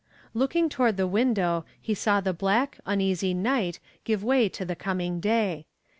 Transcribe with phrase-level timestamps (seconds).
[0.33, 5.19] Looking toward the window he saw the black, uneasy night give way to the coming
[5.19, 5.67] day.